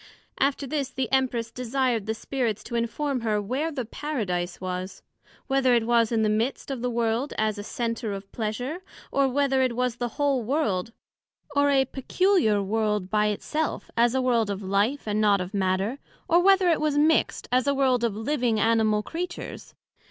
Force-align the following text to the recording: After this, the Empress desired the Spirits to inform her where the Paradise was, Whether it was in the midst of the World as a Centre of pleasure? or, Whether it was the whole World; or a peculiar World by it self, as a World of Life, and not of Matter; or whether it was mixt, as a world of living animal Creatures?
After 0.39 0.65
this, 0.65 0.89
the 0.89 1.11
Empress 1.11 1.51
desired 1.51 2.07
the 2.07 2.15
Spirits 2.15 2.63
to 2.63 2.73
inform 2.73 3.19
her 3.21 3.39
where 3.39 3.71
the 3.71 3.85
Paradise 3.85 4.59
was, 4.59 5.03
Whether 5.45 5.75
it 5.75 5.85
was 5.85 6.11
in 6.11 6.23
the 6.23 6.27
midst 6.27 6.71
of 6.71 6.81
the 6.81 6.89
World 6.89 7.33
as 7.37 7.59
a 7.59 7.63
Centre 7.63 8.11
of 8.11 8.31
pleasure? 8.31 8.81
or, 9.11 9.27
Whether 9.27 9.61
it 9.61 9.75
was 9.75 9.97
the 9.97 10.07
whole 10.17 10.41
World; 10.41 10.91
or 11.55 11.69
a 11.69 11.85
peculiar 11.85 12.63
World 12.63 13.11
by 13.11 13.27
it 13.27 13.43
self, 13.43 13.91
as 13.95 14.15
a 14.15 14.21
World 14.23 14.49
of 14.49 14.63
Life, 14.63 15.07
and 15.07 15.21
not 15.21 15.39
of 15.39 15.53
Matter; 15.53 15.99
or 16.27 16.39
whether 16.41 16.67
it 16.69 16.81
was 16.81 16.97
mixt, 16.97 17.47
as 17.51 17.67
a 17.67 17.75
world 17.75 18.03
of 18.03 18.15
living 18.15 18.59
animal 18.59 19.03
Creatures? 19.03 19.75